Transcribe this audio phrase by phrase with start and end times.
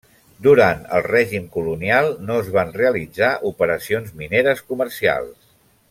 [0.45, 5.37] Durant el règim colonial, no es van realitzar operacions mineres comercials.